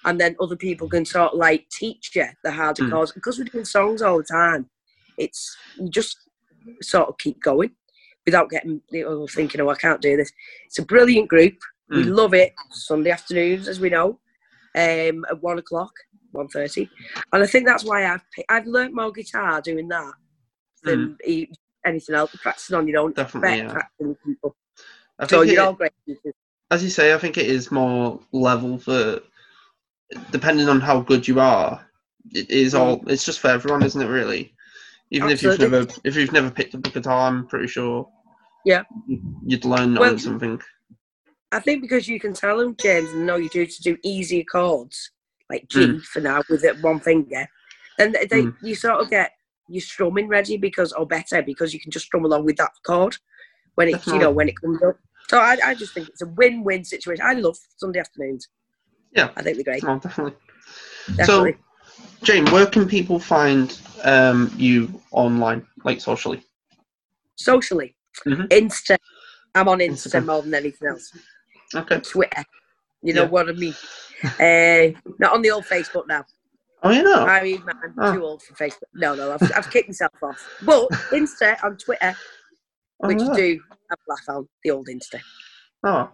and 0.04 0.20
then 0.20 0.36
other 0.40 0.56
people 0.56 0.88
can 0.88 1.04
sort 1.04 1.32
of 1.32 1.38
like 1.38 1.68
teach 1.70 2.14
you 2.14 2.26
the 2.44 2.52
harder 2.52 2.82
Mm. 2.84 2.90
chords. 2.90 3.12
Because 3.12 3.38
we're 3.38 3.44
doing 3.44 3.64
songs 3.64 4.02
all 4.02 4.18
the 4.18 4.24
time, 4.24 4.68
it's 5.18 5.56
you 5.76 5.88
just 5.90 6.28
sort 6.80 7.08
of 7.08 7.18
keep 7.18 7.40
going 7.42 7.74
without 8.24 8.48
getting 8.50 8.80
you 8.90 9.04
know, 9.04 9.26
thinking, 9.26 9.60
oh, 9.60 9.68
I 9.68 9.74
can't 9.74 10.00
do 10.00 10.16
this. 10.16 10.32
It's 10.66 10.78
a 10.78 10.84
brilliant 10.86 11.28
group. 11.28 11.58
We 11.88 12.04
Mm. 12.04 12.16
love 12.16 12.34
it. 12.34 12.54
Sunday 12.70 13.10
afternoons, 13.10 13.68
as 13.68 13.80
we 13.80 13.90
know, 13.90 14.20
um, 14.74 15.24
at 15.28 15.42
one 15.42 15.58
o'clock, 15.58 15.92
one 16.30 16.48
thirty, 16.48 16.88
and 17.32 17.42
I 17.42 17.46
think 17.46 17.66
that's 17.66 17.84
why 17.84 18.06
I've 18.06 18.22
I've 18.48 18.66
learnt 18.66 18.94
more 18.94 19.12
guitar 19.12 19.60
doing 19.60 19.88
that 19.88 20.14
than 20.84 21.18
e- 21.24 21.48
anything 21.84 22.14
else. 22.14 22.34
Practicing 22.42 22.76
on 22.76 22.86
your 22.88 23.00
own, 23.00 23.12
Mm. 23.12 23.16
Definitely, 23.16 23.58
yeah. 23.58 24.12
people. 24.24 24.56
I 25.18 25.26
So 25.26 25.42
you're 25.42 25.54
it- 25.54 25.58
all 25.58 25.72
great. 25.74 25.92
teachers. 26.06 26.34
as 26.70 26.82
you 26.82 26.88
say, 26.90 27.12
I 27.12 27.18
think 27.18 27.36
it 27.36 27.46
is 27.46 27.70
more 27.70 28.18
level 28.32 28.78
for 28.78 29.20
depending 30.30 30.68
on 30.68 30.80
how 30.80 31.00
good 31.00 31.26
you 31.28 31.40
are. 31.40 31.86
It 32.32 32.50
is 32.50 32.74
all. 32.74 33.02
It's 33.08 33.24
just 33.24 33.40
for 33.40 33.48
everyone, 33.48 33.82
isn't 33.82 34.00
it? 34.00 34.06
Really, 34.06 34.54
even 35.10 35.28
if 35.30 35.42
you've 35.42 35.58
never 35.58 35.86
if 36.04 36.16
you've 36.16 36.32
never 36.32 36.50
picked 36.50 36.74
up 36.74 36.86
a 36.86 36.90
guitar, 36.90 37.28
I'm 37.28 37.46
pretty 37.46 37.66
sure. 37.68 38.08
Yeah. 38.64 38.84
You'd 39.44 39.64
learn 39.64 39.94
Well- 39.96 40.18
something. 40.18 40.60
I 41.50 41.60
think 41.60 41.82
because 41.82 42.08
you 42.08 42.18
can 42.18 42.32
tell 42.32 42.56
them, 42.58 42.74
James, 42.80 43.10
and 43.10 43.26
know 43.26 43.36
you 43.36 43.50
do 43.50 43.66
to 43.66 43.82
do 43.82 43.98
easier 44.02 44.42
chords 44.44 45.10
like 45.50 45.68
G 45.68 45.80
Mm. 45.80 46.02
for 46.02 46.20
now 46.20 46.42
with 46.48 46.64
it 46.64 46.80
one 46.80 46.98
finger, 47.00 47.46
and 47.98 48.14
they, 48.14 48.24
they 48.24 48.42
Mm. 48.44 48.56
you 48.62 48.74
sort 48.74 49.00
of 49.02 49.10
get 49.10 49.32
your 49.73 49.81
strumming 49.83 50.29
ready 50.29 50.57
because 50.57 50.93
or 50.93 51.07
better 51.07 51.43
because 51.43 51.73
you 51.73 51.81
can 51.81 51.91
just 51.91 52.07
strum 52.07 52.25
along 52.25 52.45
with 52.45 52.57
that 52.57 52.71
chord 52.87 53.17
when 53.76 53.88
it's 53.88 54.07
you 54.07 54.19
know 54.19 54.31
when 54.31 54.49
it 54.49 54.61
comes 54.61 54.83
up. 54.83 54.97
So 55.29 55.38
I, 55.38 55.57
I 55.64 55.75
just 55.75 55.95
think 55.95 56.09
it's 56.09 56.21
a 56.23 56.26
win-win 56.26 56.85
situation. 56.85 57.25
I 57.26 57.33
love 57.35 57.57
Sunday 57.76 58.00
afternoons. 58.00 58.49
Yeah. 59.17 59.31
I 59.37 59.43
think 59.43 59.57
they're 59.57 59.64
great. 59.64 59.85
Oh, 59.85 59.99
definitely. 59.99 60.35
Definitely. 61.17 61.52
So, 61.52 61.59
Jane, 62.23 62.45
where 62.50 62.67
can 62.67 62.87
people 62.87 63.19
find 63.19 63.79
um, 64.05 64.52
you 64.57 65.00
online, 65.11 65.67
like 65.85 66.00
socially? 66.00 66.43
Socially, 67.37 67.95
Mhm. 68.26 68.49
Insta. 68.49 68.97
I'm 69.55 69.69
on 69.69 69.79
Insta 69.79 70.21
Instagram. 70.21 70.26
more 70.26 70.43
than 70.43 70.55
anything 70.55 70.88
else. 70.88 71.17
Okay. 71.75 72.00
Twitter. 72.00 72.45
You 73.02 73.14
know 73.14 73.23
Yeah. 73.25 73.29
what 73.29 73.49
I 73.49 73.52
mean? 73.52 73.75
uh, 74.25 74.99
not 75.19 75.33
on 75.33 75.43
the 75.43 75.50
old 75.50 75.64
Facebook 75.64 76.07
now. 76.07 76.25
Oh, 76.84 76.90
you 76.90 77.02
know. 77.02 77.24
I 77.24 77.42
mean, 77.42 77.64
man, 77.64 77.76
I'm 77.82 77.94
Oh. 77.98 78.14
too 78.14 78.24
old 78.24 78.42
for 78.42 78.54
Facebook. 78.54 78.88
No, 78.94 79.14
no, 79.14 79.32
I've, 79.32 79.52
I've 79.54 79.70
kicked 79.70 79.88
myself 79.88 80.12
off. 80.22 80.40
But 80.62 80.88
Insta 81.10 81.62
on 81.62 81.76
Twitter, 81.76 82.16
Oh, 83.02 83.08
which 83.08 83.20
yeah. 83.20 83.34
do 83.34 83.60
have 83.90 83.98
a 83.98 84.10
laugh 84.10 84.36
on, 84.36 84.48
the 84.64 84.70
old 84.70 84.88
Insta. 84.88 85.20
Oh. 85.84 86.10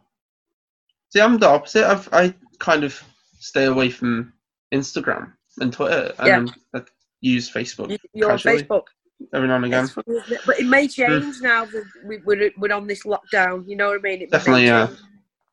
See, 1.11 1.21
I'm 1.21 1.39
the 1.39 1.49
opposite. 1.49 1.85
I've, 1.85 2.09
I 2.13 2.35
kind 2.59 2.85
of 2.85 3.03
stay 3.39 3.65
away 3.65 3.91
from 3.91 4.33
Instagram 4.75 5.33
and 5.61 5.73
Twitter, 5.73 6.13
and 6.19 6.55
I 6.75 6.83
use 7.21 7.51
Facebook 7.51 7.91
You, 7.91 7.99
you're 8.13 8.33
on 8.33 8.39
Facebook. 8.39 8.85
every 9.33 9.49
now 9.49 9.57
and 9.57 9.65
again. 9.65 9.89
Funny, 9.89 10.19
it? 10.29 10.41
But 10.45 10.61
it 10.61 10.67
may 10.67 10.85
hmm. 10.85 10.89
change 10.89 11.37
now 11.41 11.65
that 11.65 11.85
we, 12.05 12.19
we're, 12.19 12.51
we're 12.59 12.73
on 12.75 12.87
this 12.87 13.05
lockdown. 13.05 13.67
You 13.67 13.77
know 13.77 13.89
what 13.89 13.99
I 13.99 14.03
mean? 14.03 14.23
It 14.23 14.31
Definitely, 14.31 14.67
yeah. 14.67 14.89
change. 14.89 14.99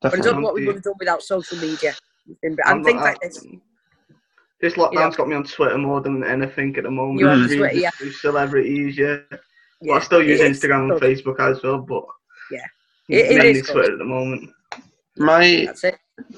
But 0.01 0.13
I 0.13 0.17
don't 0.17 0.35
know 0.35 0.41
what 0.41 0.53
we 0.53 0.65
would 0.65 0.75
have 0.75 0.83
done 0.83 0.93
without 0.99 1.23
social 1.23 1.57
media. 1.57 1.93
And 2.43 2.59
I'm 2.65 2.83
things 2.83 2.95
not- 2.95 3.03
like 3.03 3.19
this. 3.21 3.45
This 4.61 4.73
lockdown's 4.75 5.13
Yeah. 5.13 5.17
got 5.17 5.27
me 5.27 5.35
on 5.35 5.43
Twitter 5.43 5.77
more 5.77 6.01
than 6.01 6.23
anything 6.23 6.75
at 6.77 6.83
the 6.83 6.91
moment. 6.91 7.19
You're 7.19 7.29
on 7.29 7.41
Reading 7.43 7.57
Twitter, 7.59 7.75
yeah. 7.77 7.89
Celebrities, 8.21 8.97
yeah. 8.97 9.17
Yeah. 9.31 9.37
Well, 9.81 9.97
I 9.97 10.01
still 10.01 10.23
use 10.23 10.39
It 10.39 10.51
is 10.51 10.59
Instagram 10.63 10.91
and. 10.91 11.01
Facebook 11.01 11.39
as 11.39 11.61
well, 11.61 11.79
but 11.79 12.03
It- 12.51 12.61
it 13.31 13.37
mainly 13.37 13.59
is 13.59 13.67
good. 13.67 13.73
Twitter 13.73 13.91
at 13.93 13.97
the 13.99 14.05
moment. 14.05 14.49
My 15.17 15.67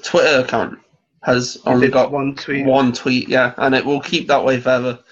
Twitter 0.02 0.40
account 0.40 0.78
has 1.22 1.56
You 1.56 1.62
only 1.72 1.88
got 1.88 2.10
one 2.10 2.34
tweet. 2.34 2.66
one 2.66 2.92
tweet, 2.92 3.28
yeah, 3.28 3.54
and 3.56 3.74
it 3.74 3.84
will 3.84 4.00
keep 4.00 4.28
that 4.28 4.44
way 4.44 4.60
forever. 4.60 4.98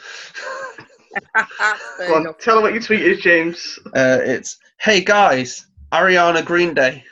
Fair 1.97 2.09
Go 2.09 2.15
on, 2.17 2.21
enough. 2.23 2.39
tell 2.39 2.57
them 2.57 2.65
what 2.65 2.75
your 2.75 2.83
tweet 2.83 3.01
is, 3.03 3.21
James. 3.21 3.79
Uh, 3.95 4.19
it's 4.23 4.59
hey 4.79 5.01
guys, 5.01 5.67
Ariana 5.93 6.45
Green 6.45 6.75
Day. 6.75 7.03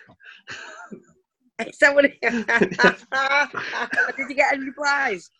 Is 1.66 1.78
that 1.78 1.94
what 1.94 2.04
it- 2.04 2.20
Did 4.16 4.28
you 4.28 4.34
get 4.34 4.52
any 4.52 4.64
replies? 4.66 5.30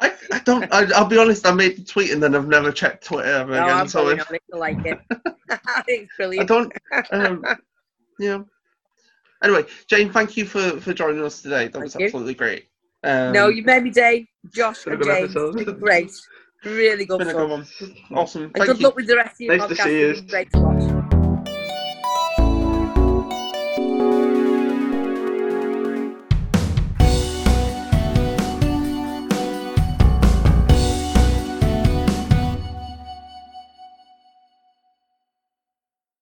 I, 0.00 0.12
I 0.32 0.38
don't. 0.40 0.64
I, 0.72 0.86
I'll 0.94 1.06
be 1.06 1.18
honest. 1.18 1.46
I 1.46 1.52
made 1.52 1.76
the 1.76 1.84
tweet 1.84 2.10
and 2.10 2.22
then 2.22 2.34
I've 2.34 2.48
never 2.48 2.72
checked 2.72 3.04
Twitter 3.04 3.28
ever 3.28 3.52
No, 3.52 3.64
again. 3.64 3.76
I'm 3.76 3.88
So 3.88 4.08
if. 4.08 4.30
I 4.30 4.56
like 4.56 4.84
it. 4.84 4.98
it's 5.86 6.40
I 6.40 6.44
don't. 6.44 6.72
Um, 7.12 7.44
yeah. 8.18 8.40
Anyway, 9.42 9.64
Jane, 9.88 10.10
thank 10.10 10.36
you 10.36 10.44
for 10.46 10.80
for 10.80 10.92
joining 10.94 11.22
us 11.22 11.42
today. 11.42 11.68
That 11.68 11.82
was 11.82 11.92
Thank 11.92 12.00
you. 12.00 12.06
absolutely 12.06 12.34
great. 12.34 12.66
Um, 13.04 13.32
no, 13.32 13.48
you 13.48 13.62
made 13.62 13.82
me 13.82 13.90
day. 13.90 14.26
Josh 14.52 14.84
Been 14.84 14.94
a 14.94 14.96
and 14.96 15.04
good 15.04 15.32
James. 15.32 15.36
It's 15.36 15.64
been 15.64 15.78
great. 15.78 16.10
Really 16.64 17.02
it's 17.02 17.10
good 17.10 17.18
been 17.18 17.28
a 17.28 17.34
good 17.34 17.50
one. 17.50 17.66
Awesome. 18.14 18.44
And 18.44 18.54
Thank 18.54 18.66
good 18.66 18.78
you. 18.80 18.84
luck 18.86 18.96
with 18.96 19.06
the 19.06 19.16
rest 19.16 19.34
of 19.34 19.40
your 19.40 19.56
Nice 19.56 19.68
to 19.68 19.74
podcast. 19.74 19.84
see 19.84 20.00
you. 20.00 20.22
Great 20.28 20.50
to 20.52 20.60
watch. 20.60 21.03